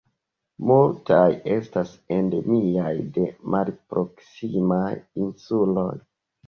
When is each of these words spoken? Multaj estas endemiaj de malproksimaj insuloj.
Multaj 0.69 1.27
estas 1.57 1.93
endemiaj 2.17 2.95
de 3.19 3.29
malproksimaj 3.57 4.93
insuloj. 5.29 5.91